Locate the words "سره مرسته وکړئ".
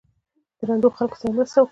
1.19-1.69